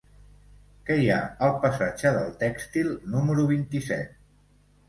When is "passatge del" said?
1.67-2.33